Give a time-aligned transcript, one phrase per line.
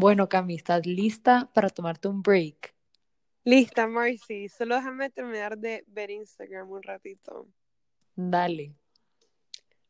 [0.00, 2.72] Bueno, Cami, ¿estás lista para tomarte un break?
[3.42, 4.48] Lista, Marcy.
[4.48, 7.48] Solo déjame terminar de ver Instagram un ratito.
[8.14, 8.76] Dale.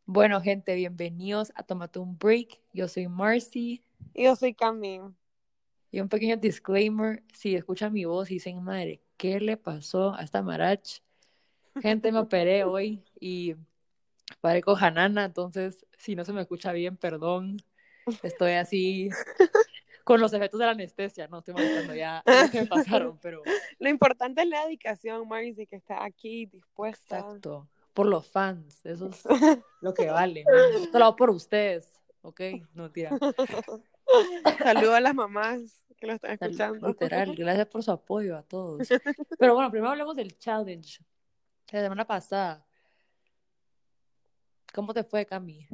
[0.06, 2.59] Bueno, gente, bienvenidos a Tomate un Break.
[2.73, 3.84] Yo soy Marcy.
[4.14, 5.00] Y yo soy Cami.
[5.91, 10.22] Y un pequeño disclaimer, si escuchan mi voz y dicen, madre, ¿qué le pasó a
[10.22, 11.00] esta marach?
[11.82, 13.56] Gente, me operé hoy y
[14.40, 17.59] parezco Hanana, entonces si no se me escucha bien, perdón.
[18.23, 19.10] Estoy así
[20.08, 23.42] con los efectos de la anestesia, no estoy molestando ya, se pasaron, pero...
[23.78, 27.18] Lo importante es la dedicación, Marcy, que está aquí dispuesta.
[27.18, 29.22] Exacto, por los fans, eso es
[29.82, 30.46] lo que vale.
[30.76, 32.40] Esto lo hago por ustedes, ¿ok?
[32.72, 33.10] No, tira.
[34.62, 36.88] Saludos a las mamás que lo están escuchando.
[36.88, 38.88] Literal, gracias por su apoyo a todos.
[39.38, 41.04] Pero bueno, primero hablemos del challenge.
[41.70, 42.66] La semana pasada.
[44.72, 45.68] ¿Cómo te fue, Cami?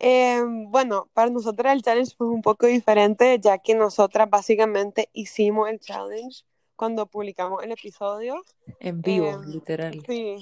[0.00, 5.68] Eh, bueno, para nosotras el challenge fue un poco diferente, ya que nosotras básicamente hicimos
[5.68, 6.44] el challenge
[6.76, 8.44] cuando publicamos el episodio.
[8.78, 10.02] En vivo, Eh, literal.
[10.06, 10.36] Sí.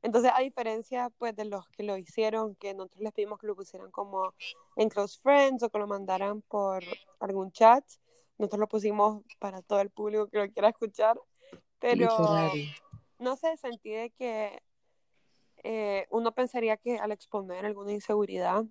[0.00, 3.54] Entonces, a diferencia pues de los que lo hicieron, que nosotros les pedimos que lo
[3.56, 4.34] pusieran como
[4.76, 6.82] en Close Friends o que lo mandaran por
[7.20, 7.84] algún chat,
[8.36, 11.18] nosotros lo pusimos para todo el público que lo quiera escuchar.
[11.78, 12.50] Pero Literal.
[13.18, 14.62] no sé, sentí de que
[15.62, 18.64] eh, uno pensaría que al exponer alguna inseguridad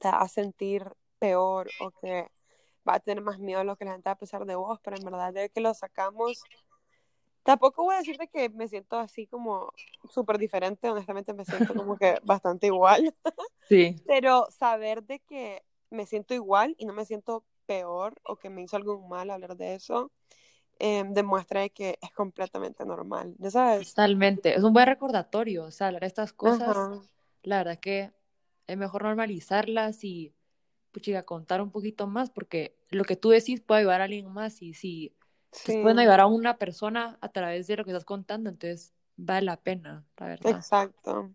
[0.00, 0.84] te va a sentir
[1.18, 2.28] peor o que
[2.88, 4.80] va a tener más miedo a lo que la gente va a pensar de vos,
[4.82, 6.42] pero en verdad de que lo sacamos,
[7.42, 9.72] tampoco voy a decirte que me siento así como
[10.10, 13.14] súper diferente, honestamente me siento como que bastante igual,
[13.68, 18.50] Sí, pero saber de que me siento igual y no me siento peor o que
[18.50, 20.12] me hizo algo mal hablar de eso,
[20.80, 23.94] eh, demuestra de que es completamente normal, ¿ya sabes?
[23.94, 24.54] totalmente.
[24.56, 27.02] Es un buen recordatorio, o sea, hablar de estas cosas, Ajá.
[27.42, 28.12] la verdad que
[28.66, 30.34] es mejor normalizarlas y,
[30.92, 34.62] puchiga, contar un poquito más, porque lo que tú decís puede ayudar a alguien más
[34.62, 35.14] y si
[35.62, 38.94] te Sí, pueden ayudar a una persona a través de lo que estás contando, entonces
[39.16, 40.56] vale la pena, la verdad.
[40.58, 41.34] exacto.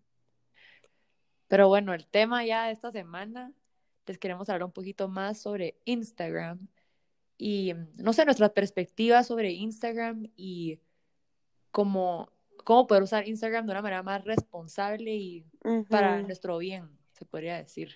[1.48, 3.52] Pero bueno, el tema ya de esta semana,
[4.06, 6.68] les queremos hablar un poquito más sobre Instagram
[7.38, 10.80] y, mm, no sé, nuestras perspectivas sobre Instagram y
[11.70, 12.30] cómo,
[12.64, 15.44] cómo poder usar Instagram de una manera más responsable y
[15.88, 17.94] para nuestro bien, se podría decir.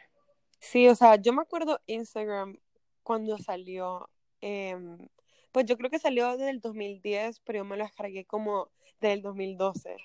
[0.61, 2.59] Sí, o sea, yo me acuerdo Instagram
[3.03, 4.09] cuando salió,
[4.41, 5.09] em,
[5.53, 8.71] pues yo creo que salió desde el 2010, pero yo me lo descargué como
[9.01, 9.97] del 2012,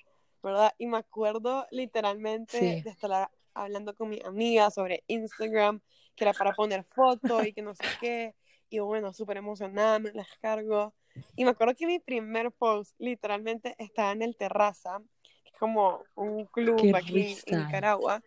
[0.44, 0.74] ¿verdad?
[0.78, 2.82] Y me acuerdo literalmente Sí.
[2.82, 5.82] de estar hablando con mi amiga sobre Instagram,
[6.16, 8.36] que era para poner fotos y que no sé qué,
[8.70, 10.94] y bueno, súper emocionada, me la descargo.
[11.36, 16.04] Y me acuerdo que mi primer post literalmente estaba en el Terraza, que es como
[16.16, 17.66] un club Qué aquí en.
[17.66, 18.22] Nicaragua.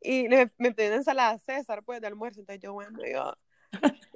[0.00, 2.40] Y le, me pedí una ensalada César, pues, de almuerzo.
[2.40, 3.34] Entonces yo, bueno, yo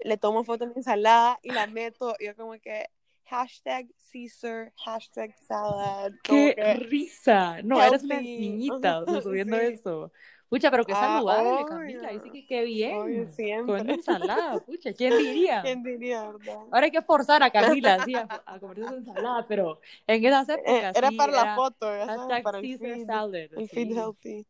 [0.04, 2.14] le tomo foto a mi ensalada y la meto.
[2.18, 2.86] Y yo como que,
[3.26, 6.12] hashtag Caesar, hashtag salad.
[6.22, 7.62] ¡Qué que, risa!
[7.62, 9.62] No, eres una niñita, o sea, subiendo Sí.
[9.74, 10.12] eso.
[10.48, 12.08] Pucha, pero qué Ah, saludable, Camila.
[12.08, 12.20] obvio.
[12.22, 13.26] Dice que qué bien.
[13.66, 15.62] Comiendo ensalada, pucha, ¿quién diría?
[15.62, 16.58] ¿Quién diría, verdad?
[16.70, 20.48] Ahora hay que forzar a Camila así a, a comerse su ensalada, pero en esas
[20.50, 23.06] Eh, épocas era sí para la era foto, ya hashtag para el Caesar feed.
[23.06, 23.34] salad.
[23.34, 24.46] El feed healthy.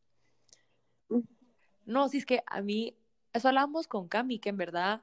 [1.84, 2.96] No, sí es que a mí,
[3.32, 5.02] eso hablamos con Cami, que en verdad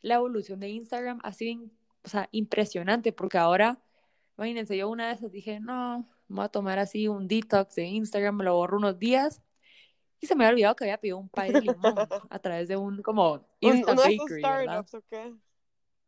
[0.00, 1.64] la evolución de Instagram ha sido,
[2.04, 3.80] o sea, impresionante, porque ahora,
[4.36, 8.36] imagínense, yo una vez dije, no, me voy a tomar así un detox de Instagram,
[8.36, 9.42] me lo borro unos días,
[10.20, 11.94] y se me había olvidado que había pedido un pie de limón
[12.30, 14.86] a través de un, como, Insta uno de esos Bakery, ¿verdad?
[14.86, 15.34] startups, ¿o qué?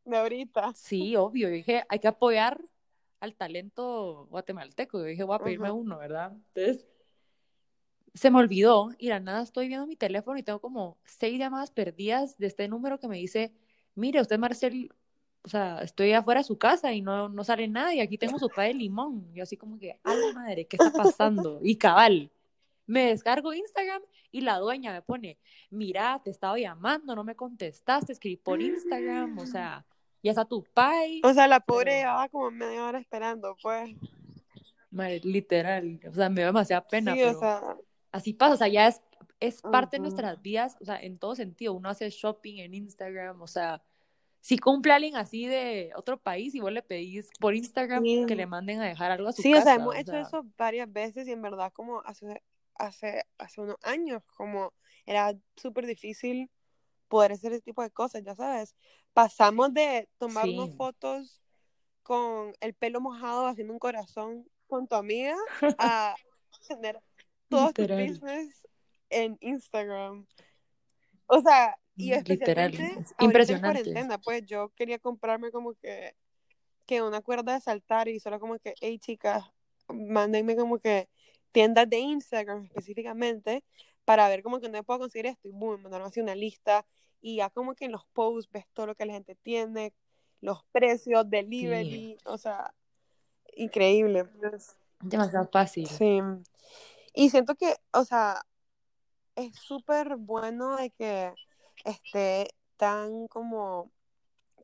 [0.05, 0.73] De ahorita.
[0.75, 2.61] Sí, obvio, yo dije, hay que apoyar
[3.21, 6.33] al talento guatemalteco, yo dije, voy a pedirme uno, ¿verdad?
[6.55, 6.87] Entonces,
[8.15, 11.71] se me olvidó y la nada estoy viendo mi teléfono y tengo como seis llamadas
[11.71, 13.53] perdidas de este número que me dice,
[13.95, 14.93] mire, usted Marcel,
[15.43, 18.49] o sea, estoy afuera de su casa y no, no sale nadie, aquí tengo su
[18.57, 19.33] de limón.
[19.33, 21.61] Yo así como que, a la madre, ¿qué está pasando?
[21.63, 22.31] Y cabal,
[22.87, 24.03] me descargo Instagram
[24.33, 25.39] y la dueña me pone,
[25.71, 29.87] mira, te estaba llamando, no me contestaste, escribí por Instagram, o sea,
[30.23, 31.23] ya está tu pay.
[31.25, 33.91] O sea, la pobre llevaba como media hora esperando, pues.
[34.91, 37.37] Madre, literal, o sea, me dio demasiada pena, sí, pero...
[37.37, 37.77] o sea,
[38.13, 39.01] así pasa, o sea, ya es,
[39.41, 43.41] es parte de nuestras vidas, o sea, en todo sentido, uno hace shopping en Instagram,
[43.41, 43.83] o sea,
[44.41, 48.25] si cumple alguien así de otro país y vos le pedís por Instagram Sí.
[48.27, 50.13] que le manden a dejar algo a su sí, o casa, sea, hemos o hecho
[50.13, 52.43] sea, eso varias veces y en verdad como hace,
[52.75, 54.73] hace, hace unos años, como
[55.05, 56.51] era súper difícil
[57.09, 58.75] poder hacer ese tipo de cosas, ya sabes.
[59.13, 60.77] Pasamos de tomarnos Sí.
[60.77, 61.43] fotos
[62.03, 65.37] con el pelo mojado haciendo un corazón con tu amiga
[65.79, 66.15] a
[66.69, 67.01] tener
[67.51, 68.09] todos tus Literal.
[68.09, 68.69] business
[69.11, 70.27] en Instagram.
[71.27, 73.83] O sea, Y Literal, especialmente es ahorita en impresionante.
[73.83, 76.15] cuarentena, pues yo quería comprarme como que,
[76.87, 79.45] que una cuerda de saltar y solo como que, hey chicas,
[79.89, 81.09] mándenme como que
[81.53, 83.65] tiendas de Instagram específicamente
[84.05, 86.87] para ver como que no puedo conseguir esto y boom, mandaron así una lista
[87.21, 89.93] y ya como que en los posts ves todo lo que la gente tiene,
[90.41, 92.73] los precios, delivery, o sea,
[93.57, 94.25] increíble.
[95.01, 95.87] Demasiado fácil.
[95.87, 96.21] Sí.
[97.13, 98.43] Y siento que, o sea,
[99.37, 101.35] es súper bueno de que
[101.85, 103.91] esté tan como,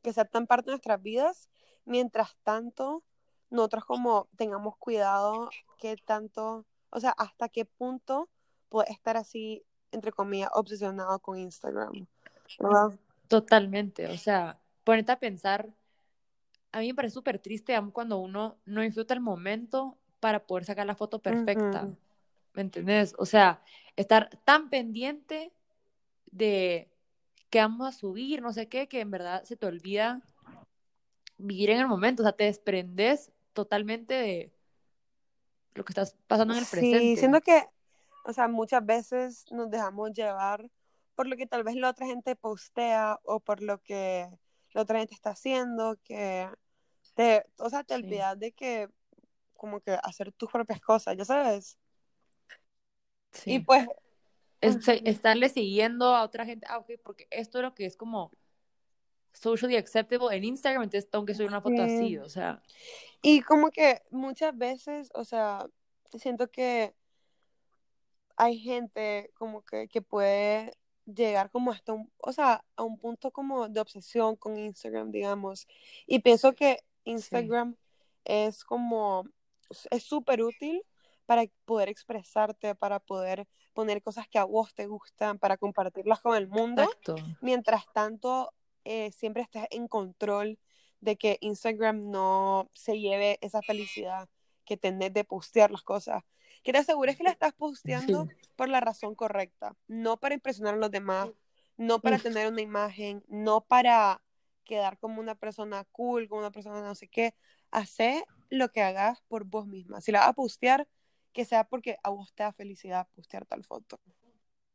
[0.03, 1.49] que sea tan parte de nuestras vidas,
[1.85, 3.03] mientras tanto,
[3.49, 5.49] nosotros como tengamos cuidado
[5.79, 8.29] qué tanto, o sea, hasta qué punto
[8.69, 12.07] puede estar así, entre comillas, obsesionado con Instagram.
[12.59, 12.99] ¿verdad?
[13.27, 14.07] Totalmente.
[14.07, 15.69] O sea, ponerte a pensar,
[16.71, 20.85] a mí me parece súper triste cuando uno no disfruta el momento para poder sacar
[20.85, 21.89] la foto perfecta.
[22.57, 23.13] ¿Me entendés?
[23.19, 23.61] O sea,
[23.95, 25.53] estar tan pendiente
[26.31, 26.89] de
[27.51, 30.23] qué vamos a subir, no sé qué, que en verdad se te olvida
[31.37, 32.23] vivir en el momento.
[32.23, 34.51] O sea, te desprendes totalmente de
[35.75, 37.19] lo que estás pasando en el Sí, presente.
[37.19, 37.63] siento que,
[38.25, 40.67] o sea, muchas veces nos dejamos llevar
[41.13, 44.27] por lo que tal vez la otra gente postea o por lo que
[44.71, 46.49] la otra gente está haciendo, que
[47.13, 48.03] te, o sea, te Sí.
[48.03, 48.89] olvidas de que
[49.55, 51.77] como que hacer tus propias cosas, ya sabes.
[53.45, 53.87] Y pues,
[54.61, 58.31] Es- estarle siguiendo a otra gente, ah, ok, porque esto es lo que es como
[59.33, 61.93] socially acceptable en Instagram, entonces tengo que subir una foto sí.
[61.95, 62.61] así, o sea,
[63.21, 65.67] Y como que muchas veces, o sea,
[66.17, 66.95] siento que
[68.35, 70.73] hay gente como que, que puede
[71.05, 75.67] llegar como hasta un, o sea, a un punto como de obsesión con Instagram, digamos.
[76.05, 77.75] Y pienso que sí, Instagram
[78.25, 79.23] es como,
[79.89, 80.83] es súper útil
[81.27, 86.35] para poder expresarte, para poder poner cosas que a vos te gustan, para compartirlas con
[86.37, 86.83] el mundo.
[86.83, 88.53] exacto, Mientras tanto,
[88.85, 90.59] eh, siempre estés en control
[91.01, 94.29] de que Instagram no se lleve esa felicidad
[94.65, 96.23] que tenés de postear las cosas.
[96.63, 100.75] Que te asegures que la estás posteando sí, por la razón correcta, no para impresionar
[100.75, 101.29] a los demás,
[101.77, 104.23] no para uf, tener una imagen, no para
[104.63, 107.35] quedar como una persona cool, como una persona no sé qué.
[107.71, 110.01] Hacé lo que hagas por vos misma.
[110.01, 110.87] Si la vas a postear,
[111.33, 113.99] que sea porque a vos te da felicidad postear tal foto.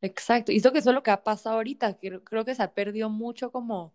[0.01, 2.63] exacto, y esto que eso es lo que ha pasado ahorita, creo, creo que se
[2.63, 3.95] ha perdido mucho como,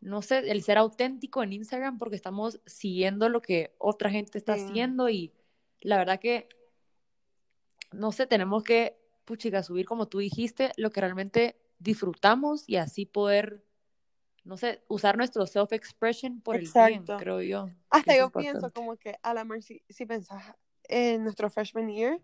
[0.00, 4.56] no sé, el ser auténtico en Instagram porque estamos siguiendo lo que otra gente está
[4.56, 4.62] Sí.
[4.64, 5.32] haciendo y
[5.80, 6.48] la verdad que,
[7.92, 13.06] no sé, tenemos que, puchica, subir como tú dijiste, lo que realmente disfrutamos y así
[13.06, 13.64] poder,
[14.44, 17.16] no sé, usar nuestro self-expression por el bien, Exacto.
[17.18, 20.54] creo yo, Hasta eso yo pienso como que a la si, si pensás
[20.88, 22.20] en nuestro freshman year,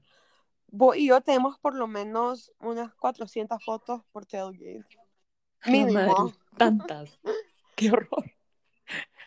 [0.68, 4.82] vos y yo tenemos por lo menos unas 400 fotos por tailgate.
[5.60, 6.32] A la madre, Mínimo.
[6.56, 7.20] tantas.
[7.76, 8.24] Qué horror.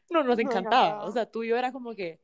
[0.09, 1.03] No, nos encantaba.
[1.03, 2.21] O sea, tú y yo era como que,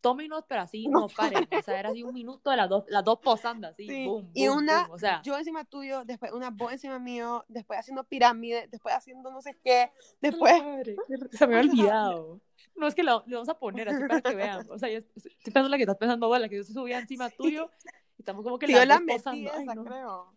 [0.00, 1.48] tómenos, pero así No no paren.
[1.50, 4.30] O sea, era así un minuto de las dos, las dos posando, así, Sí, boom,
[4.34, 4.94] y boom, una, boom.
[4.94, 9.30] O sea, yo encima tuyo, después una vos encima mío, después haciendo pirámide, después haciendo
[9.30, 10.96] no sé qué, después, madre,
[11.32, 12.40] se me había olvidado.
[12.74, 14.66] No, es que lo, lo vamos a poner así para que vean.
[14.70, 17.28] O sea, yo estoy pensando la que estás pensando vos, la que yo subía encima
[17.28, 17.70] sí, tuyo,
[18.16, 19.48] y estamos como que sí, yo la dos metí.
[19.48, 19.84] Ay, no.
[19.84, 20.34] creo,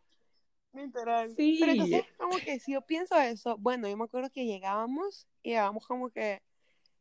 [0.74, 1.34] literal.
[1.36, 5.28] Pero Sí, entonces, como que si yo pienso eso, bueno, yo me acuerdo que llegábamos,
[5.42, 6.42] y llegábamos como que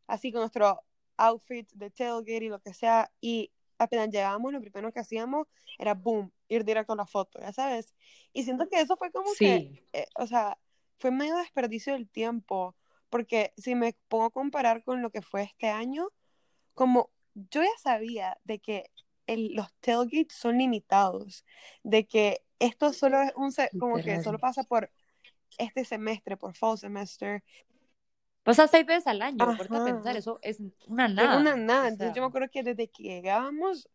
[0.07, 0.83] así con nuestro
[1.17, 5.47] outfit de tailgate y lo que sea, y apenas llegábamos, lo primero que hacíamos
[5.79, 7.95] era boom, ir directo a la foto, ya sabes.
[8.33, 10.59] Y siento que eso fue como que, eh, o sea,
[10.99, 12.77] fue medio desperdicio del tiempo,
[13.11, 16.09] porque si me pongo a comparar con lo que fue este año,
[16.75, 18.91] como yo ya sabía de que
[19.27, 21.45] el- los tailgates son limitados,
[21.83, 24.91] de que esto solo es un, se- como que solo pasa por
[25.59, 27.43] este semestre, por fall semester.
[28.43, 30.19] Pasa seis veces al año, ponerte a pensar, Ajá.
[30.19, 31.57] eso es una Es una nada.
[31.57, 31.89] nada.
[31.89, 33.89] O Entonces yo sea, me acuerdo que desde que llegábamos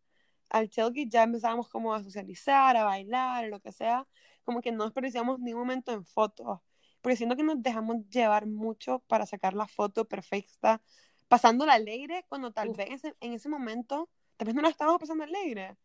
[0.50, 4.06] al tailgate ya empezábamos como a socializar, a bailar, lo que sea,
[4.44, 6.60] como que no desperdiciamos ni un momento en fotos,
[7.02, 10.82] porque siento que nos dejamos llevar mucho para sacar la foto perfecta,
[11.28, 14.70] pasándola alegre, cuando tal uf, vez en ese, en ese momento, tal vez no la
[14.70, 15.76] estábamos pasando alegre,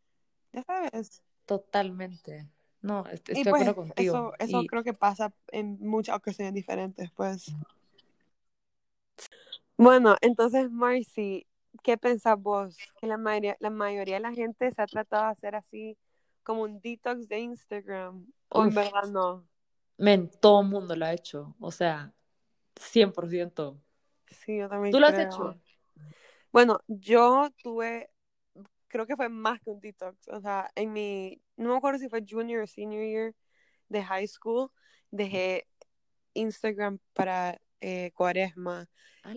[0.53, 1.24] ya sabes.
[1.46, 2.50] totalmente.
[2.82, 4.15] No, est- Y estoy de pues acuerdo contigo.
[4.17, 7.58] eso, eso Y creo que pasa en muchas ocasiones diferentes, pues.
[9.77, 11.48] Bueno, entonces, Marcy,
[11.82, 12.77] ¿qué pensás vos?
[13.00, 15.98] Que la mayoría, la mayoría de la gente se ha tratado de hacer así
[16.44, 19.48] como un detox de Instagram, o en verdad no.
[19.98, 21.56] men, todo el mundo lo ha hecho.
[21.60, 22.13] O sea,
[22.75, 23.82] 100%.
[24.27, 25.56] Sí, yo también ¿Tú lo has hecho?
[26.51, 28.12] Bueno, yo tuve,
[28.88, 32.10] creo que fue más que un detox, o sea, en mi, no me acuerdo si
[32.10, 33.36] fue junior o senior year
[33.89, 34.70] de high school,
[35.10, 35.68] dejé
[36.36, 38.88] Instagram para eh, cuaresma,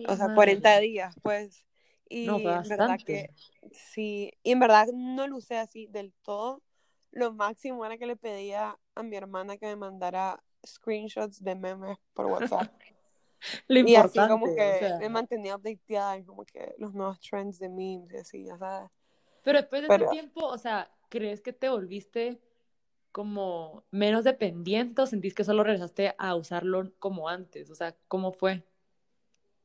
[0.07, 0.35] O sea, madre.
[0.35, 1.65] 40 días, pues.
[2.09, 3.31] Y No, en verdad que
[3.71, 6.61] sí, y en verdad no lo usé así del todo.
[7.11, 11.97] Lo máximo era que le pedía a mi hermana que me mandara screenshots de memes
[12.13, 12.71] por WhatsApp.
[13.67, 14.97] Lo Y así como o que sea.
[14.99, 18.89] me mantenía updateada en como que los nuevos trends de memes y así, ya sabes.
[19.43, 22.41] Pero después de Pero- ese tiempo, o sea, ¿crees que te volviste
[23.11, 27.69] como menos dependiente o sentís que solo regresaste a usarlo como antes?
[27.69, 28.63] O sea, ¿cómo fue?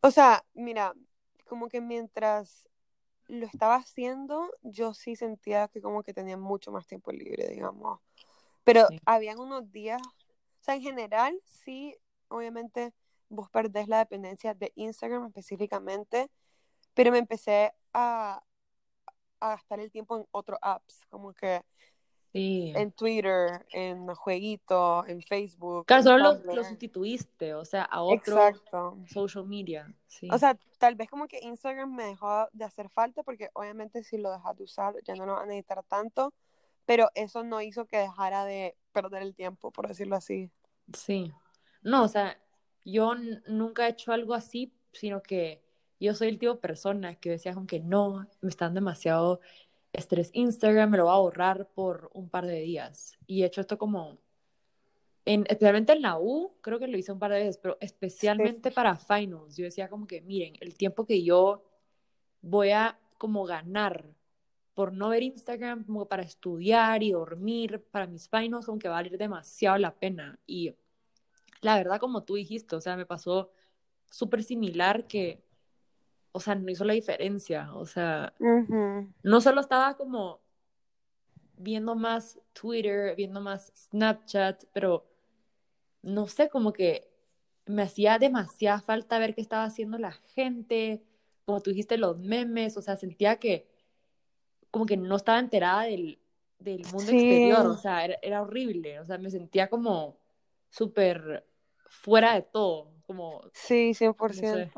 [0.03, 0.95] O sea, mira,
[1.47, 2.69] como que mientras
[3.29, 8.01] lo estaba haciendo, yo sí sentía que como que tenía mucho más tiempo libre, digamos.
[8.65, 9.01] Pero Sí.
[9.07, 11.97] habían unos días, o sea, en general, sí,
[12.29, 12.93] obviamente
[13.29, 16.31] vos perdés la dependencia de Instagram específicamente,
[16.95, 18.43] pero me empecé a,
[19.41, 21.63] a gastar el tiempo en otros apps, como que
[22.33, 22.73] Sí.
[22.75, 25.85] en Twitter, en jueguitos, en Facebook.
[25.85, 28.97] Claro, en solo lo, sustituiste, o sea, a otro Exacto.
[29.07, 29.93] social media.
[30.07, 30.29] Sí.
[30.31, 34.17] O sea, tal vez como que Instagram me dejó de hacer falta porque obviamente si
[34.17, 36.33] lo dejas de usar ya no lo vas a necesitar tanto,
[36.87, 40.51] pero eso no hizo que dejara de perder el tiempo, por decirlo así.
[40.95, 41.31] Sí.
[41.83, 42.39] No, o sea,
[42.85, 43.15] yo
[43.47, 45.63] nunca he hecho algo así, sino que
[46.01, 49.41] yo soy el tipo de persona que decía como que no, me está dando demasiado
[49.93, 53.19] estrés Instagram, me lo voy a borrar por un par de días.
[53.27, 54.19] Y he hecho esto como,
[55.25, 58.71] en, especialmente en la U, creo que lo hice un par de veces, pero especialmente
[58.71, 59.57] para finals.
[59.57, 61.65] Yo decía como que, miren, el tiempo que yo
[62.41, 64.05] voy a como ganar
[64.75, 68.95] por no ver Instagram, como para estudiar y dormir para mis finals, como que va
[68.99, 70.39] a valer demasiado la pena.
[70.47, 70.75] Y
[71.61, 73.51] la verdad, como tú dijiste, o sea, me pasó
[74.11, 75.43] súper similar que,
[76.33, 77.73] o sea, no hizo la diferencia.
[77.75, 78.33] O sea,
[79.23, 80.41] no solo estaba como
[81.57, 85.07] viendo más Twitter, viendo más Snapchat, pero
[86.03, 87.09] no sé, como que
[87.67, 91.03] me hacía demasiada falta ver qué estaba haciendo la gente,
[91.45, 93.69] como tú dijiste, los memes, o sea, sentía que
[94.71, 96.19] como que no estaba enterada del,
[96.59, 97.17] del mundo Sí.
[97.19, 100.17] exterior, o sea, era, era horrible, o sea, me sentía como
[100.71, 101.47] súper
[101.87, 104.35] fuera de todo, como, Sí, no 100%.
[104.35, 104.71] sé.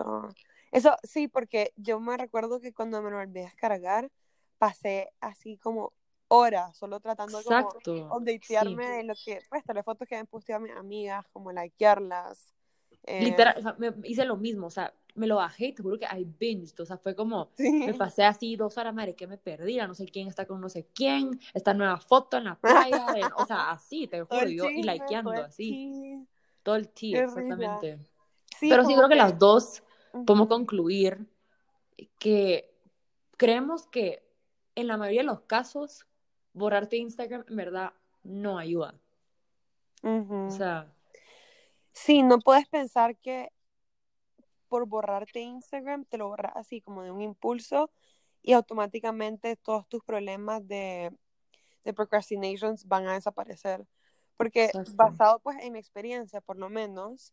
[0.75, 4.11] Eso sí, porque yo me recuerdo que cuando me lo a descargar,
[4.59, 5.93] pasé así como
[6.28, 8.02] horas solo tratando de como Exacto, sí.
[8.11, 12.52] updatearme de lo que, pues, las fotos que me posteado mis amigas, como likearlas.
[13.07, 15.83] eh, Literal, o sea, me hice lo mismo, o sea, me lo bajé y te
[15.83, 17.87] juro que I binged, o sea, fue como, sí.
[17.87, 20.69] me pasé así dos horas, madre, que me perdí, no sé quién está con no
[20.69, 24.83] sé quién, esta nueva foto en la playa, o sea, así, te juro, yo, y
[24.83, 26.26] likeando, así,
[26.64, 27.19] todo el risa.
[27.19, 27.99] exactamente.
[28.59, 29.83] Sí, Pero sí creo que que- las dos
[30.26, 31.26] podemos concluir
[32.18, 32.75] que
[33.37, 34.23] creemos que
[34.75, 36.06] en la mayoría de los casos,
[36.52, 37.92] borrarte Instagram en verdad
[38.23, 38.94] no ayuda.
[40.02, 40.94] O sea,
[41.94, 43.50] Sí, no puedes pensar que
[44.68, 47.90] por borrarte Instagram te lo borras así como de un impulso
[48.42, 51.16] y automáticamente todos tus problemas de,
[51.85, 53.87] de procrastinations van a desaparecer.
[54.37, 54.92] Porque Exacto.
[54.97, 57.33] basado pues en mi experiencia, por lo menos,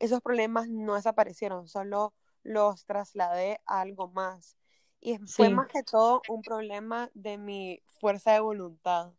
[0.00, 4.56] esos problemas no desaparecieron, solo los trasladé a algo más.
[5.00, 5.54] Y fue Sí.
[5.54, 9.12] más que todo un problema de mi fuerza de voluntad.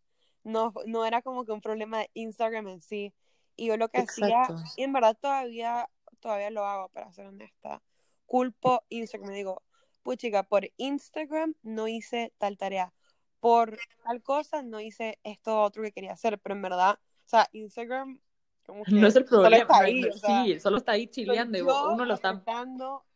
[0.43, 3.13] No, no era como que un problema de Instagram en sí.
[3.55, 4.63] Y yo lo que hacía, Exacto.
[4.77, 7.81] y en verdad todavía, todavía lo hago, para ser honesta,
[8.25, 9.29] culpo Instagram.
[9.31, 9.63] Me digo,
[10.03, 12.93] puchica, por Instagram no hice tal tarea.
[13.39, 16.39] Por tal cosa no hice esto otro que quería hacer.
[16.39, 18.21] Pero en verdad, o sea, Instagram
[18.65, 20.01] como que no es el solo problema, está no- ahí.
[20.01, 22.29] no- o sea, sí, solo está ahí chileando y uno lo está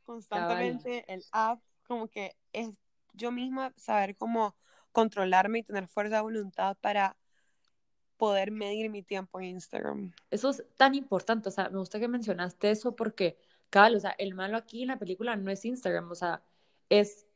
[0.06, 2.70] constantemente el app, como que es
[3.14, 4.56] yo misma saber cómo
[4.92, 7.18] controlarme y tener fuerza de voluntad para
[8.18, 10.14] poder medir mi tiempo en Instagram.
[10.32, 13.38] Eso es tan importante, o sea, me gusta que mencionaste eso porque,
[13.70, 16.42] cabal, o sea, el malo aquí en la película no es Instagram, o sea,
[16.90, 17.28] es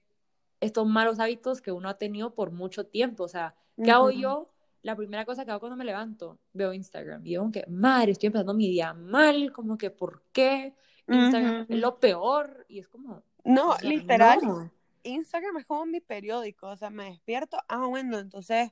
[0.61, 4.49] estos malos hábitos que uno ha tenido por mucho tiempo, o sea, ¿qué hago yo?
[4.81, 8.27] La primera cosa que hago cuando me levanto, veo Instagram y digo que, madre, estoy
[8.27, 10.73] empezando mi día mal, como que, ¿por qué?
[11.13, 14.71] Instagram es lo peor y es como, No, o sea, literal, no.
[15.03, 18.71] Instagram es como mi periódico, o sea, me despierto, ah, bueno, entonces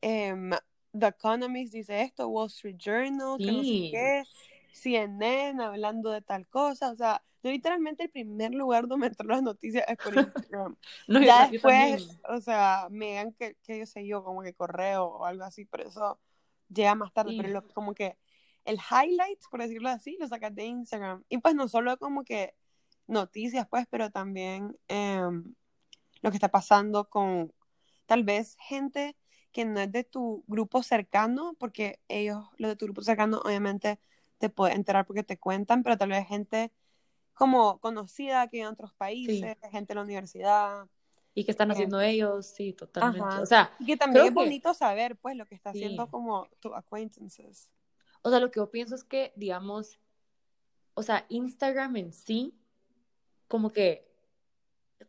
[0.00, 0.50] em,
[0.98, 3.88] The Economist dice esto, Wall Street Journal, que no sé Sí.
[3.92, 4.22] qué,
[4.72, 9.28] CNN hablando de tal cosa, o sea, yo literalmente el primer lugar donde me entran
[9.28, 10.14] las noticias es por
[10.48, 10.76] Instagram.
[11.08, 15.04] No, ya después, o sea, me digan que, que yo sé yo, como que correo
[15.06, 16.18] o algo así, pero eso
[16.68, 17.36] llega más tarde, Sí.
[17.38, 18.16] pero lo- como que
[18.64, 21.24] el highlight, por decirlo así, lo sacas de Instagram.
[21.28, 22.54] Y pues no solo como que
[23.06, 25.54] noticias, pues, pero también em,
[26.22, 27.52] lo que está pasando con
[28.06, 29.16] tal vez gente
[29.52, 34.00] que no es de tu grupo cercano, porque ellos, los de tu grupo cercano, obviamente
[34.38, 36.72] te puedes enterar porque te cuentan, pero tal vez gente
[37.34, 40.86] como conocida que en otros países, gente en la universidad.
[41.34, 42.46] ¿Y qué están Eh, haciendo ellos?
[42.46, 43.26] Sí, totalmente.
[43.28, 43.40] Ajá.
[43.42, 46.10] O sea, Y que también es que- bonito saber, pues, lo que está haciendo Sí.
[46.10, 47.68] como tus acquaintances.
[48.24, 50.00] O sea, lo que yo pienso es que, digamos,
[50.94, 52.54] o sea, Instagram en sí,
[53.48, 54.10] como que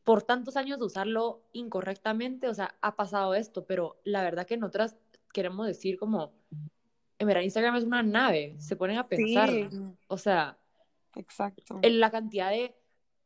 [0.04, 4.58] por tantos años de usarlo incorrectamente, o sea, ha pasado esto, pero la verdad que
[4.58, 4.98] nosotras
[5.32, 6.34] queremos decir como,
[7.18, 9.70] en verdad Instagram es una nave, se ponen a pensar, Sí,
[10.08, 10.58] o sea,
[11.16, 11.80] exacto.
[11.82, 12.76] en la cantidad de,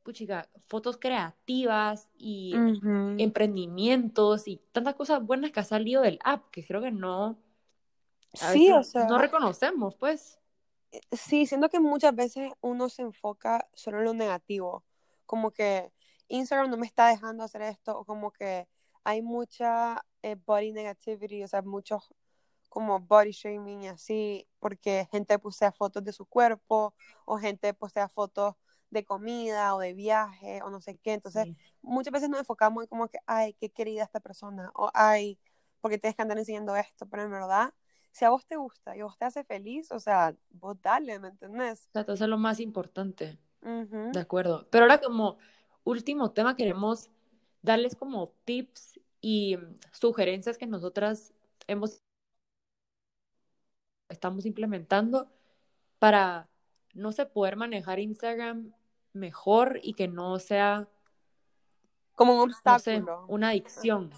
[0.04, 2.54] puchica, fotos creativas y
[3.18, 7.40] emprendimientos y tantas cosas buenas que ha salido del app, que creo que no,
[8.34, 10.40] a Sí, o sea, no reconocemos, pues.
[11.12, 14.86] sí, siento que muchas veces uno se enfoca solo en lo negativo,
[15.26, 15.92] como que
[16.28, 18.68] Instagram no me está dejando hacer esto, o como que
[19.04, 22.14] hay mucha eh, body negativity, o sea, muchos
[22.70, 26.94] como body shaming y así, porque gente postea fotos de su cuerpo,
[27.26, 28.56] o gente postea fotos
[28.92, 31.56] de comida o de viaje, o no sé qué, entonces Sí.
[31.82, 35.40] muchas veces nos enfocamos en como que, ay, qué querida esta persona, o ay,
[35.82, 37.74] porque tienes que andar enseñando esto, pero en verdad,
[38.12, 41.20] si a vos te gusta y a vos te hace feliz, o sea, vos dale,
[41.20, 41.88] ¿me entendés?
[41.90, 43.38] O sea, eso es lo más importante.
[43.62, 44.68] De acuerdo.
[44.72, 45.38] Pero ahora como
[45.84, 47.10] último tema queremos
[47.62, 49.58] darles como tips y
[49.92, 51.34] sugerencias que nosotras
[51.68, 52.02] hemos
[54.08, 55.30] estamos implementando
[56.00, 56.50] para
[56.94, 58.74] no sé poder manejar Instagram
[59.14, 60.88] mejor y que no sea
[62.16, 63.26] Como un no sé obstáculo.
[63.28, 64.10] una adicción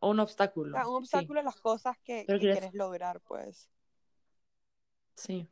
[0.00, 0.76] un obstáculo.
[0.78, 3.68] sea, un Sí, obstáculo a las cosas que, quieres quieres lograr, pues.
[5.16, 5.48] sí.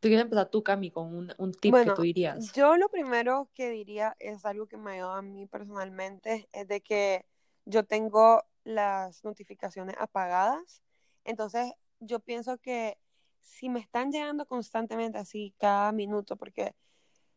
[0.00, 2.52] Tú quieres empezar tú, Cami, con un, un tip que tú dirías.
[2.54, 6.80] yo lo primero que diría es algo que me ayuda a mí personalmente, es de
[6.80, 7.26] que
[7.64, 10.82] yo tengo las notificaciones apagadas.
[11.24, 12.98] Entonces, yo pienso que
[13.40, 16.74] si me están llegando constantemente así cada minuto, porque,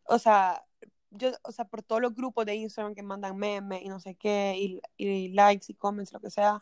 [0.05, 0.63] o sea,
[1.11, 4.15] yo, o sea, por todos los grupos de Instagram que mandan memes y no sé
[4.15, 6.61] qué, y, y likes y comments, lo que sea,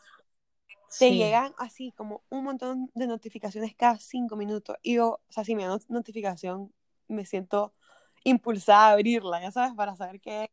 [0.96, 4.76] te Sí, llegan así como un montón de notificaciones cada cinco minutos.
[4.82, 6.72] Y yo, o sea, si me da not- notificación,
[7.08, 7.74] me siento
[8.24, 10.50] impulsada a abrirla, ya sabes, para saber qué es.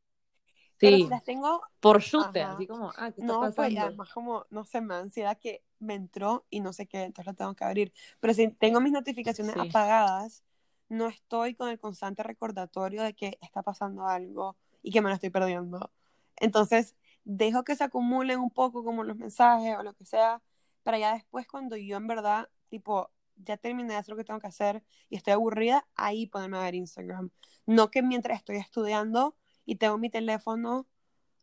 [0.81, 3.75] Pero si sí, las tengo, por chute, ajá, así como, ah, ¿qué está no, pues
[3.75, 3.77] pasando?
[3.77, 7.27] además como, no sé, me da ansiedad que me entró y no sé qué, entonces
[7.27, 7.93] la tengo que abrir.
[8.19, 10.43] Pero si tengo mis notificaciones Sí, apagadas,
[10.89, 15.15] no estoy con el constante recordatorio de que está pasando algo y que me lo
[15.15, 15.91] estoy perdiendo.
[16.37, 16.95] Entonces,
[17.25, 20.41] dejo que se acumulen un poco como los mensajes o lo que sea,
[20.83, 24.39] para ya después cuando yo en verdad, tipo, ya terminé de hacer lo que tengo
[24.39, 27.31] que hacer y estoy aburrida, ahí ponerme a ver Instagram.
[27.65, 30.87] No que mientras estoy estudiando y tengo mi teléfono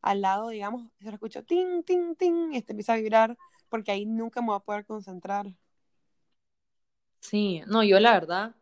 [0.02, 3.92] al lado, digamos, se lo escucho ting, ting, ting, y este empieza a vibrar, porque
[3.92, 5.46] ahí nunca me voy a poder concentrar.
[7.20, 8.54] sí, no, yo la verdad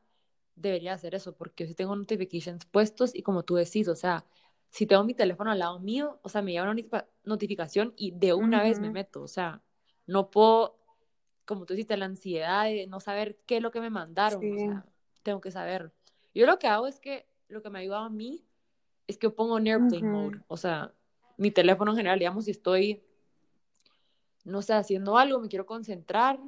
[0.62, 4.24] debería hacer eso porque si tengo notifications puestos y como tú decís, o sea,
[4.70, 8.12] si tengo mi teléfono al lado mío, o sea, me llega una notifica- notificación y
[8.12, 9.60] de una vez me meto, o sea,
[10.06, 10.78] no puedo,
[11.44, 14.40] como tú dijiste, la ansiedad de no saber qué es lo que me mandaron, o
[14.58, 14.58] Sí.
[14.64, 14.86] sea,
[15.22, 15.92] tengo que saber.
[16.34, 18.44] Yo lo que hago es que lo que me ha ayudado a mí
[19.06, 20.94] es que yo pongo en airplane mode, o sea,
[21.36, 23.02] mi teléfono en general, digamos, si estoy,
[24.44, 26.40] no sé, haciendo algo, me quiero concentrar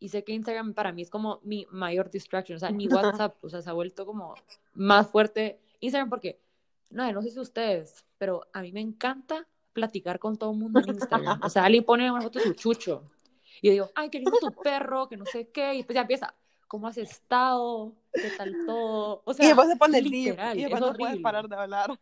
[0.00, 2.88] y sé que Instagram para mí es como mi mayor distraction, o sea, ni
[3.22, 4.34] WhatsApp, o sea, se ha vuelto como
[4.74, 6.40] más fuerte Instagram porque,
[6.90, 10.80] no, no sé si ustedes, pero a mí me encanta platicar con todo el mundo
[10.80, 13.10] en Instagram, o sea, alguien pone una foto de su chucho
[13.60, 16.02] y yo digo, ay, qué lindo tu perro, que no sé qué, y después ya
[16.02, 16.34] empieza,
[16.68, 17.94] ¿cómo has estado?
[18.12, 19.22] ¿Qué tal todo?
[19.24, 21.56] O Y sea, después se pone deep, literal, y es después no puedes parar de
[21.56, 21.98] hablar.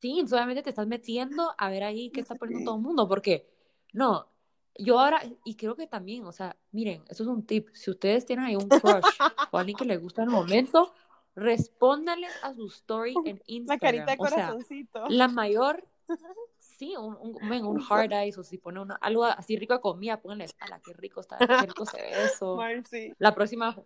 [0.00, 3.48] Sí, solamente te estás metiendo a ver ahí qué está poniendo todo el mundo, porque
[3.92, 4.31] no,
[4.78, 8.24] yo ahora, y creo que también, o sea, miren, eso es un tip, si ustedes
[8.26, 8.68] tienen ahí un
[9.04, 9.04] crush
[9.50, 10.92] o alguien que les gusta en el momento,
[11.34, 15.08] respóndanles a su story en La carita de Instagram, o sea, corazoncito.
[15.08, 15.84] la mayor,
[16.58, 20.46] sí, un, un, hard eyes, o si pone una, algo así rico de comida, pónganle,
[20.58, 23.12] ala, qué rico está, qué rico se ve eso, Marcy.
[23.18, 23.76] la próxima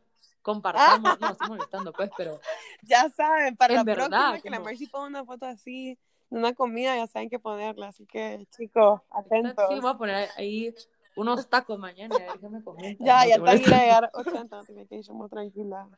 [0.42, 2.40] compartamos, no, estoy molestando pues, pero
[2.83, 5.99] Ya saben, para En la verdad, próxima que la como- Marcy ponga una foto así
[6.31, 7.89] una comida, ya saben qué ponerla.
[7.89, 9.65] Así que, chicos, atentos.
[9.69, 10.75] Sí, voy a poner ahí
[11.17, 13.07] unos tacos mañana y a ver qué me comentan.
[13.07, 15.89] Ya, no ya te a llegar 80 notifications, muy tranquila.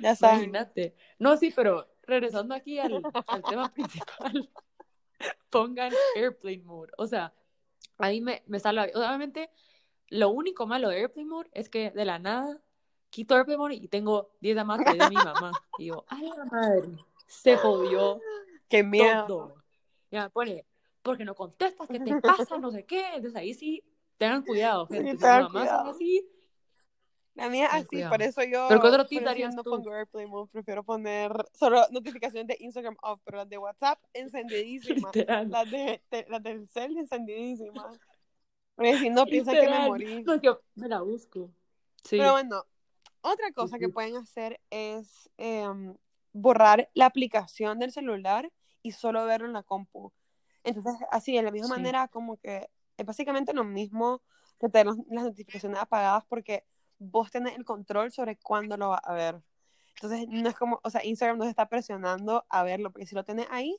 [0.00, 0.36] Ya saben.
[0.38, 0.94] Imagínate.
[1.18, 4.50] No, sí, pero regresando aquí al, al tema principal,
[5.50, 6.90] pongan airplane mode.
[6.98, 7.32] O sea,
[7.98, 8.86] ahí me, me salva.
[8.94, 9.50] Obviamente,
[10.08, 12.60] lo único malo de airplane mode es que de la nada
[13.10, 15.52] quito airplane mode y tengo 10 llamadas por ahí de mi mamá.
[15.78, 16.88] Y digo, ay, la madre,
[17.26, 18.20] se jodió
[18.68, 19.26] Qué miedo.
[19.26, 19.57] todo.
[20.10, 20.64] Ya me pone,
[21.02, 22.58] porque no contestas, ¿qué te pasa?
[22.58, 23.06] No sé qué.
[23.14, 23.82] Entonces ahí sí,
[24.16, 25.16] tengan cuidado, Sí, gente.
[25.16, 26.28] Tengan mamás son así,
[27.34, 28.10] La mía así, cuidado.
[28.10, 29.70] por eso yo ¿Pero qué otro tip darías no tú?
[29.70, 35.14] pongo Airplane Mode, prefiero poner solo notificaciones de Instagram off, pero las de WhatsApp encendidísimas,
[35.14, 37.98] las, de, te- las del cel encendidísimas.
[38.74, 40.22] Porque si no piensan que me morí.
[40.24, 41.50] No, yo me la busco.
[42.02, 42.16] Sí.
[42.16, 42.64] Pero bueno,
[43.22, 43.92] otra cosa que sí.
[43.92, 45.96] pueden hacer es em,
[46.32, 48.50] borrar la aplicación del celular
[48.88, 50.12] y solo verlo en la compu.
[50.64, 51.74] Entonces, así, de la misma Sí.
[51.74, 54.22] manera, como que es básicamente lo mismo
[54.58, 56.64] que tener las notificaciones apagadas porque
[56.98, 59.42] vos tenés el control sobre cuándo lo vas a ver.
[59.96, 63.14] Entonces, no es como, o sea, Instagram no se está presionando a verlo, porque si
[63.14, 63.76] lo tenés ahí,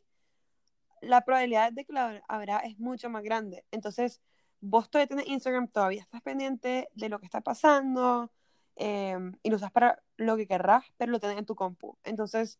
[1.01, 3.65] la probabilidad de que lo habrá es mucho más grande.
[3.71, 4.21] Entonces,
[4.61, 8.31] vos todavía tenés Instagram, todavía estás pendiente de lo que está pasando
[8.75, 11.97] eh, y lo usas para lo que querrás, pero lo tenés en tu compu.
[12.03, 12.59] Entonces,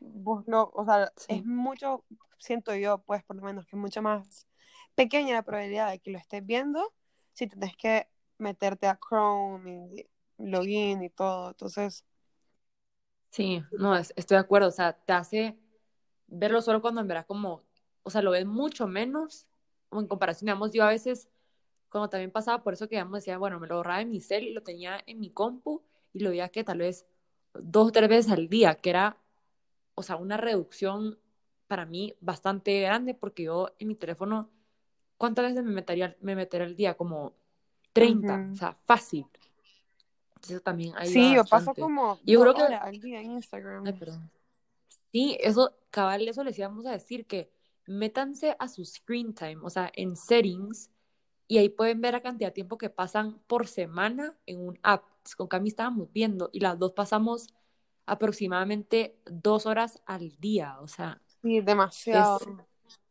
[0.00, 1.34] vos lo, o sea, Sí.
[1.38, 2.04] es mucho,
[2.38, 4.46] siento yo, pues, por lo menos, que es mucho más
[4.94, 6.94] pequeña la probabilidad de que lo estés viendo
[7.32, 11.50] si tenés que meterte a Chrome y login y todo.
[11.50, 12.04] Entonces,
[13.30, 14.68] Sí, no, es- estoy de acuerdo.
[14.68, 15.58] O sea, te hace
[16.26, 17.62] verlo solo cuando en verdad como,
[18.02, 19.46] o sea, lo ves mucho menos,
[19.90, 21.28] o en comparación, digamos, yo a veces,
[21.90, 24.44] cuando también pasaba por eso que, digamos, decía, bueno, me lo borraba en mi cel
[24.48, 25.82] y lo tenía en mi compu
[26.12, 27.06] y lo veía que tal vez
[27.54, 29.18] dos o tres veces al día, que era,
[29.96, 31.18] o sea, una reducción
[31.66, 34.48] para mí bastante grande porque yo en mi teléfono,
[35.16, 36.94] ¿cuántas veces me metería, me metería al día?
[36.94, 37.34] Como
[37.92, 38.52] 30, Ujú.
[38.52, 39.26] o sea, fácil.
[40.36, 43.86] Entonces también ayuda sí, yo paso como Yo creo que al día en Instagram.
[43.86, 44.30] Ay, perdón.
[45.10, 47.50] Sí, eso, cabal, eso les íbamos a decir que
[47.86, 50.90] métanse a su screen time, o sea, en settings,
[51.48, 55.04] y ahí pueden ver la cantidad de tiempo que pasan por semana en un app.
[55.36, 57.48] Con Cami estábamos viendo y las dos pasamos
[58.06, 62.38] aproximadamente dos horas al día, o sea, Sí, demasiado.
[62.38, 62.48] es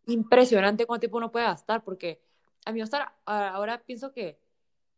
[0.07, 2.21] impresionante cuánto tiempo uno puede gastar, porque
[2.65, 4.39] a mí hasta ahora pienso que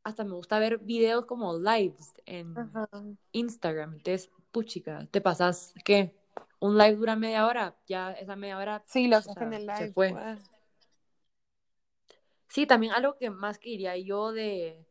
[0.03, 2.88] hasta me gusta ver videos como lives en Ajá.
[3.33, 3.93] Instagram.
[3.95, 6.15] Entonces, puchica, te pasas, ¿qué?
[6.60, 9.88] Un live dura media hora, ya esa media hora Sí, lo sea, en el se
[9.88, 9.93] live.
[9.93, 10.13] fue.
[12.49, 14.86] Sí, también algo que más que diría yo de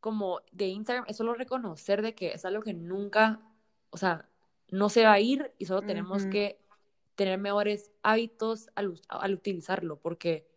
[0.00, 3.40] como de Instagram es solo reconocer de que es algo que nunca,
[3.90, 4.28] o sea,
[4.70, 6.60] no se va a ir y solo tenemos que
[7.14, 10.48] tener mejores hábitos al, al utilizarlo, porque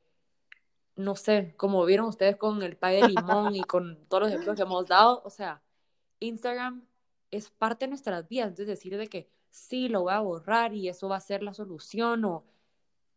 [0.96, 4.56] no sé, como vieron ustedes con el pay de limón y con todos los ejemplos
[4.56, 5.62] que hemos dado, o sea,
[6.20, 6.86] Instagram
[7.32, 10.88] es parte de nuestras vidas, entonces decir de que sí, lo voy a borrar y
[10.88, 12.44] eso va a ser la solución o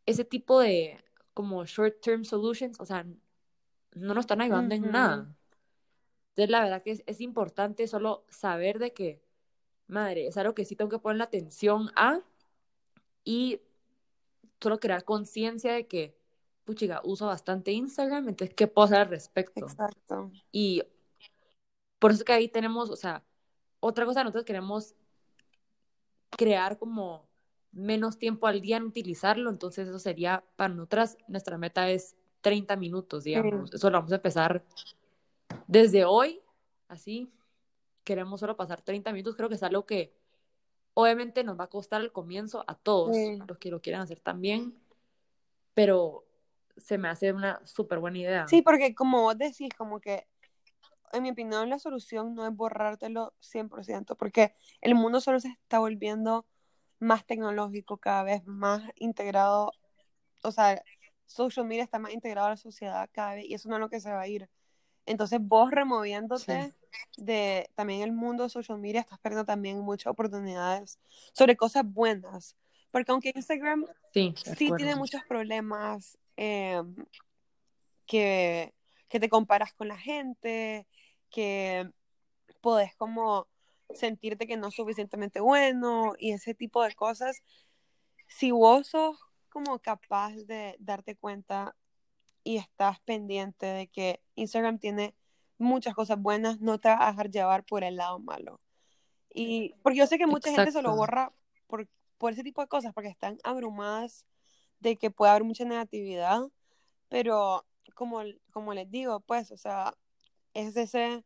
[0.06, 1.02] ese tipo de
[1.34, 3.04] como short term solutions, o sea,
[3.94, 5.36] no nos están ayudando en nada.
[6.30, 9.22] Entonces, la verdad que es, es importante solo saber de que,
[9.88, 12.20] madre, es algo que sí tengo que poner la atención a
[13.24, 13.60] y
[14.60, 16.16] solo crear conciencia de que,
[16.64, 19.66] puchiga, uso bastante Instagram, entonces, ¿qué puedo hacer al respecto?
[19.66, 20.30] Exacto.
[20.50, 20.82] Y
[21.98, 23.22] por eso es que ahí tenemos, o sea,
[23.80, 24.94] otra cosa, nosotros queremos
[26.30, 27.28] crear como
[27.72, 32.76] menos tiempo al día en utilizarlo, entonces eso sería, para nosotras, nuestra meta es 30
[32.76, 33.72] minutos, digamos.
[33.72, 34.64] Eso lo vamos a empezar
[35.66, 36.40] desde hoy,
[36.88, 37.30] así,
[38.06, 40.14] queremos solo pasar 30 minutos, creo que es algo que
[40.94, 43.38] obviamente nos va a costar al comienzo a todos, Sí.
[43.46, 44.80] los que lo quieran hacer también,
[45.74, 46.24] pero
[46.78, 48.48] se me hace una súper buena idea.
[48.48, 50.26] Sí, porque como vos decís, como que,
[51.12, 55.80] en mi opinión, la solución no es borrártelo 100%, porque el mundo solo se está
[55.80, 56.46] volviendo
[56.98, 59.72] más tecnológico, cada vez más integrado,
[60.42, 60.80] o sea,
[61.26, 63.90] social media está más integrado a la sociedad cada vez, y eso no es lo
[63.90, 64.48] que se va a ir.
[65.06, 66.74] Entonces, vos removiéndote
[67.16, 70.98] de también el mundo de social media, estás perdiendo también muchas oportunidades
[71.32, 72.56] sobre cosas buenas.
[72.90, 76.82] Porque aunque Instagram Sí, sí tiene muchos problemas, eh,
[78.06, 78.72] que,
[79.08, 80.86] que te comparas con la gente,
[81.30, 81.90] que
[82.60, 83.46] podés como
[83.94, 87.42] sentirte que no es suficientemente bueno y ese tipo de cosas.
[88.26, 91.76] Si vos sos como capaz de darte cuenta
[92.46, 95.16] y estás pendiente de que Instagram tiene
[95.58, 98.60] muchas cosas buenas, no te vas a dejar llevar por el lado malo.
[99.34, 101.32] Y porque yo sé que mucha gente se lo borra
[101.66, 104.26] por, por ese tipo de cosas, porque están abrumadas
[104.78, 106.40] de que puede haber mucha negatividad,
[107.08, 108.20] pero como,
[108.52, 109.94] como les digo, pues, o sea,
[110.54, 111.24] es ese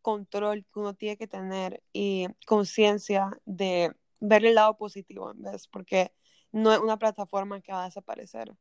[0.00, 5.68] control que uno tiene que tener y conciencia de ver el lado positivo en vez,
[5.68, 6.14] porque
[6.50, 8.56] no es una plataforma que va a desaparecer.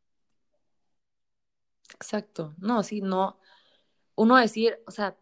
[1.93, 2.55] Exacto.
[2.57, 3.37] No, sí, no.
[4.15, 5.17] Uno decir, o sea,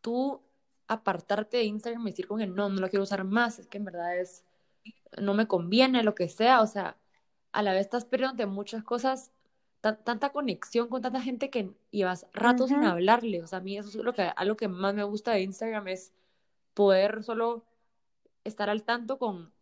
[0.00, 0.42] tú
[0.88, 3.78] apartarte de Instagram y decir como que no, no lo quiero usar más, es que
[3.78, 4.44] en verdad es,
[5.18, 6.98] no me conviene, lo que sea, o sea,
[7.52, 9.32] a la vez estás perdiendo muchas cosas
[9.82, 13.42] tanta conexión con tanta gente que llevas rato sin hablarle.
[13.42, 15.88] O sea, a mí eso es lo que, algo que más me gusta de Instagram
[15.88, 16.12] es
[16.72, 17.64] poder solo
[18.44, 19.52] estar al tanto con,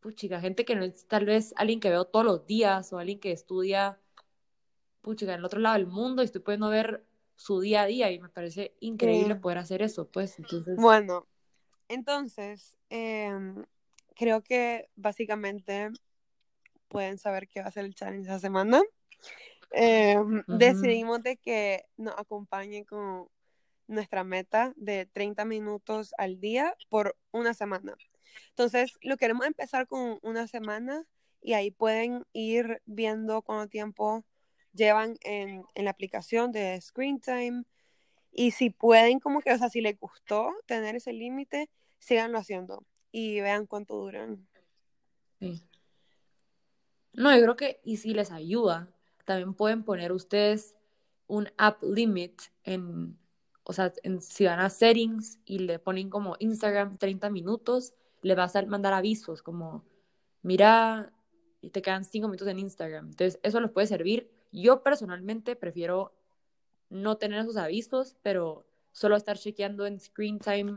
[0.00, 3.20] puchica, gente que no es tal vez alguien que veo todos los días o alguien
[3.20, 4.00] que estudia,
[5.00, 7.04] puchica, en el otro lado del mundo y estoy pudiendo ver
[7.36, 10.38] su día a día y me parece increíble poder hacer eso, pues.
[10.38, 10.76] Entonces...
[10.76, 11.26] Bueno,
[11.88, 13.64] entonces, em,
[14.14, 15.88] creo que básicamente
[16.88, 18.82] pueden saber qué va a ser el challenge esa semana.
[19.70, 23.28] Em, decidimos de que nos acompañen con
[23.86, 27.96] nuestra meta de 30 minutos al día por una semana.
[28.50, 31.02] Entonces, lo queremos empezar con una semana
[31.40, 34.24] y ahí pueden ir viendo cuánto tiempo
[34.72, 37.64] llevan en, en la aplicación de Screen Time.
[38.32, 42.84] Y si pueden, como que, o sea, si les gustó tener ese límite, síganlo haciendo
[43.12, 44.46] y vean cuánto duran.
[47.12, 48.88] No, yo creo que, y si les ayuda,
[49.24, 50.76] también pueden poner ustedes
[51.26, 53.18] un app limit en,
[53.64, 58.34] o sea, en, si van a settings y le ponen como Instagram 30 minutos, le
[58.34, 59.84] vas a mandar avisos como,
[60.42, 61.12] mira,
[61.60, 63.08] y te quedan 5 minutos en Instagram.
[63.10, 64.30] Entonces, eso les puede servir.
[64.52, 66.12] Yo personalmente prefiero
[66.88, 70.76] no tener esos avisos, pero solo estar chequeando en screen time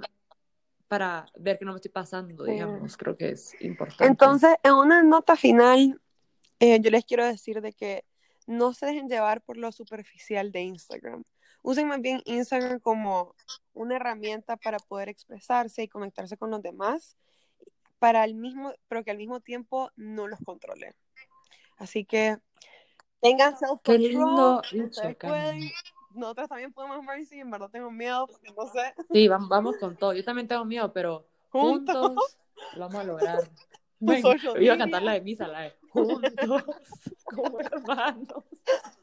[0.87, 4.05] para ver que no me estoy pasando, digamos, creo que es importante.
[4.05, 5.99] Entonces, en una nota final,
[6.59, 8.05] eh, yo les quiero decir de que
[8.45, 11.23] no se dejen llevar por lo superficial de Instagram.
[11.63, 13.35] Usen más bien Instagram como
[13.73, 17.17] una herramienta para poder expresarse y conectarse con los demás,
[17.99, 20.93] para el mismo, pero que al mismo tiempo no los controle.
[21.77, 22.37] Así que
[23.23, 24.61] tengan self-control.
[24.85, 25.71] Ustedes pueden.
[26.13, 28.93] Nosotros también podemos si en verdad tengo miedo, porque no sé.
[29.11, 30.13] Sí, vamos, con todo.
[30.13, 32.13] Yo también tengo miedo, pero juntos,
[32.75, 33.39] lo vamos a lograr.
[33.99, 36.33] Venga, iba a cantar la de misa, la de juntos,
[37.23, 38.43] como hermanos.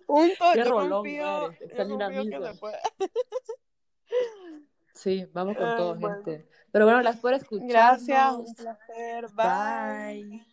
[0.07, 1.53] Juntos, Qué yo rolón, confío.
[1.53, 2.41] Yo confío
[4.93, 6.47] Sí, vamos con todo, gente.
[6.71, 7.69] Pero bueno, las por escuchar.
[7.69, 9.27] Gracias, un placer.
[9.35, 10.25] Bye.
[10.25, 10.47] Bye.